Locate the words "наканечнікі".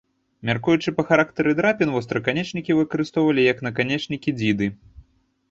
3.69-4.37